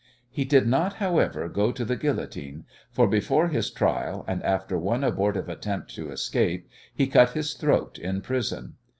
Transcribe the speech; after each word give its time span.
He 0.31 0.45
did 0.45 0.65
not, 0.65 0.93
however, 0.93 1.47
go 1.47 1.71
to 1.71 1.85
the 1.85 1.95
guillotine, 1.95 2.65
for 2.89 3.05
before 3.07 3.49
his 3.49 3.69
trial, 3.69 4.25
and 4.27 4.41
after 4.41 4.75
one 4.79 5.03
abortive 5.03 5.47
attempt 5.47 5.93
to 5.93 6.09
escape, 6.09 6.67
he 6.91 7.05
cut 7.05 7.33
his 7.33 7.53
throat 7.53 7.99
in 7.99 8.21
prison. 8.21 8.77